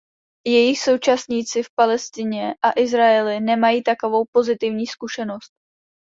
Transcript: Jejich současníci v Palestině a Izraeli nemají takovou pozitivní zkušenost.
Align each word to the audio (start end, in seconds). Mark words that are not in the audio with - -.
Jejich 0.47 0.79
současníci 0.81 1.63
v 1.63 1.69
Palestině 1.79 2.55
a 2.61 2.79
Izraeli 2.79 3.39
nemají 3.39 3.83
takovou 3.83 4.23
pozitivní 4.33 4.87
zkušenost. 4.87 5.51